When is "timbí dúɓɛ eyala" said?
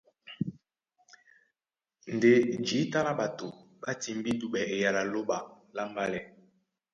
4.01-5.01